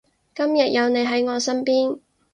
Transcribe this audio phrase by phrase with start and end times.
[0.33, 1.99] 今日有你喺我身邊